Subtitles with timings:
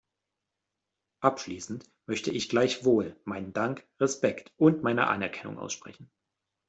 [1.19, 6.09] Abschließend möchte ich gleichwohl meinen Dank, Respekt und meine Anerkennung aussprechen.